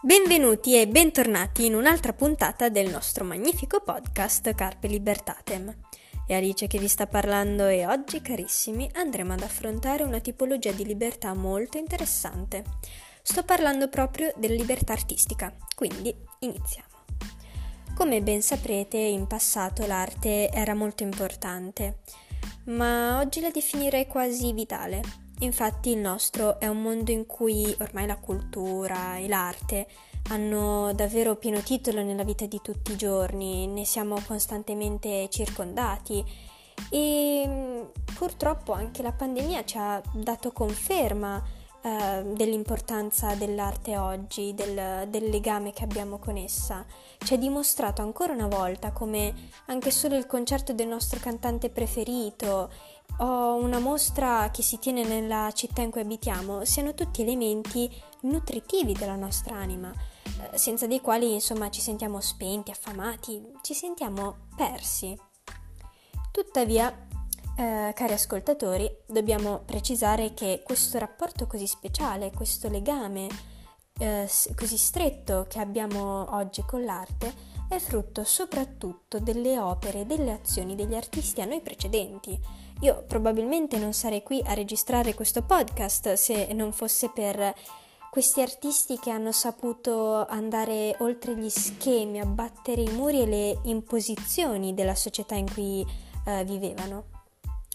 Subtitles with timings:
[0.00, 5.76] Benvenuti e bentornati in un'altra puntata del nostro magnifico podcast Carpe Libertatem.
[6.24, 10.84] È Alice che vi sta parlando e oggi, carissimi, andremo ad affrontare una tipologia di
[10.84, 12.62] libertà molto interessante.
[13.22, 16.88] Sto parlando proprio della libertà artistica, quindi iniziamo.
[17.96, 22.02] Come ben saprete, in passato l'arte era molto importante,
[22.66, 25.27] ma oggi la definirei quasi vitale.
[25.40, 29.86] Infatti il nostro è un mondo in cui ormai la cultura e l'arte
[30.30, 36.24] hanno davvero pieno titolo nella vita di tutti i giorni, ne siamo costantemente circondati
[36.90, 37.82] e mm,
[38.16, 41.42] purtroppo anche la pandemia ci ha dato conferma
[41.80, 46.84] eh, dell'importanza dell'arte oggi, del, del legame che abbiamo con essa.
[47.18, 49.32] Ci ha dimostrato ancora una volta come
[49.66, 52.70] anche solo il concerto del nostro cantante preferito
[53.18, 57.90] o una mostra che si tiene nella città in cui abitiamo siano tutti elementi
[58.22, 64.48] nutritivi della nostra anima, eh, senza dei quali insomma ci sentiamo spenti, affamati, ci sentiamo
[64.56, 65.16] persi.
[66.30, 67.06] Tuttavia,
[67.56, 73.28] eh, cari ascoltatori, dobbiamo precisare che questo rapporto così speciale, questo legame
[73.98, 80.32] eh, così stretto che abbiamo oggi con l'arte, è frutto soprattutto delle opere e delle
[80.32, 82.38] azioni degli artisti a noi precedenti.
[82.80, 87.54] Io probabilmente non sarei qui a registrare questo podcast se non fosse per
[88.10, 94.72] questi artisti che hanno saputo andare oltre gli schemi, abbattere i muri e le imposizioni
[94.72, 95.84] della società in cui
[96.24, 97.16] eh, vivevano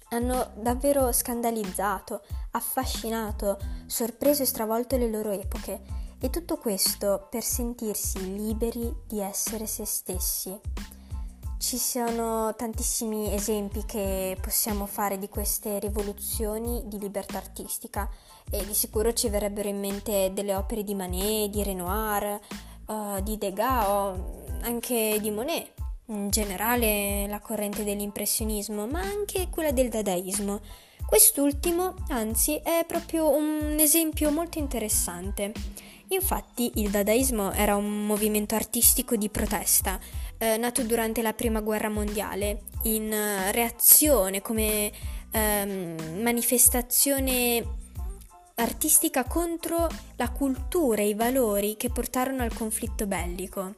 [0.10, 2.22] hanno davvero scandalizzato,
[2.52, 9.68] affascinato, sorpreso e stravolto le loro epoche e tutto questo per sentirsi liberi di essere
[9.68, 10.58] se stessi.
[11.58, 18.10] Ci sono tantissimi esempi che possiamo fare di queste rivoluzioni di libertà artistica
[18.50, 22.40] e di sicuro ci verrebbero in mente delle opere di Manet, di Renoir,
[22.86, 25.72] uh, di Degas o anche di Monet
[26.06, 30.62] in generale la corrente dell'impressionismo, ma anche quella del dadaismo.
[31.06, 35.52] Quest'ultimo, anzi, è proprio un esempio molto interessante.
[36.10, 40.00] Infatti il dadaismo era un movimento artistico di protesta,
[40.38, 44.92] eh, nato durante la Prima Guerra Mondiale, in uh, reazione come
[45.32, 47.82] ehm, manifestazione
[48.56, 53.76] artistica contro la cultura e i valori che portarono al conflitto bellico.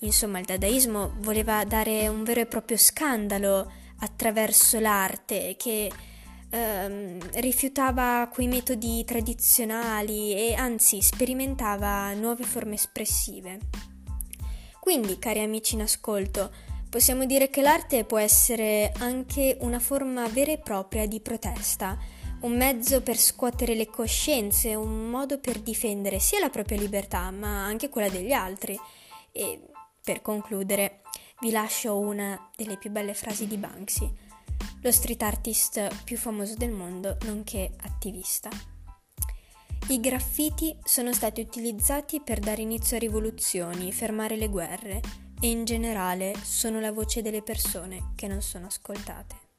[0.00, 5.90] Insomma, il dadaismo voleva dare un vero e proprio scandalo attraverso l'arte che
[6.50, 13.58] ehm, rifiutava quei metodi tradizionali e anzi sperimentava nuove forme espressive.
[14.80, 16.50] Quindi, cari amici in ascolto,
[16.88, 21.98] possiamo dire che l'arte può essere anche una forma vera e propria di protesta,
[22.40, 27.64] un mezzo per scuotere le coscienze, un modo per difendere sia la propria libertà ma
[27.64, 28.78] anche quella degli altri.
[29.32, 29.60] E
[30.02, 31.02] per concludere,
[31.40, 34.10] vi lascio una delle più belle frasi di Banksy,
[34.82, 38.48] lo street artist più famoso del mondo, nonché attivista.
[39.88, 45.00] I graffiti sono stati utilizzati per dare inizio a rivoluzioni, fermare le guerre
[45.40, 49.49] e in generale sono la voce delle persone che non sono ascoltate.